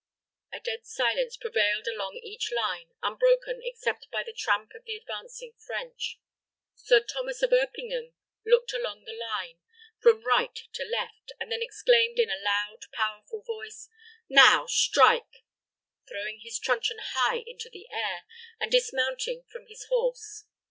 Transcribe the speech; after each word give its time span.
A 0.51 0.59
dead 0.59 0.83
silence 0.87 1.37
prevailed 1.37 1.85
along 1.87 2.19
each 2.23 2.51
line, 2.51 2.89
unbroken 3.03 3.61
except 3.63 4.09
by 4.09 4.23
the 4.23 4.33
tramp 4.33 4.71
of 4.73 4.83
the 4.85 4.95
advancing 4.95 5.53
French. 5.63 6.17
Sir 6.73 7.01
Thomas 7.01 7.43
of 7.43 7.53
Erpingham 7.53 8.15
looked 8.43 8.73
along 8.73 9.03
the 9.03 9.13
line, 9.13 9.59
from 9.99 10.23
right 10.25 10.55
to 10.73 10.85
left, 10.85 11.33
and 11.39 11.51
then 11.51 11.61
exclaimed, 11.61 12.17
in 12.17 12.31
a 12.31 12.41
loud, 12.43 12.79
powerful 12.91 13.43
voice, 13.43 13.89
"Now 14.27 14.65
strike!" 14.65 15.43
throwing 16.09 16.39
his 16.39 16.57
truncheon 16.57 16.97
high 16.99 17.43
into 17.45 17.69
the 17.69 17.85
air, 17.91 18.23
and 18.59 18.71
dismounting 18.71 19.43
from 19.51 19.67
his 19.67 19.83
horse. 19.85 20.45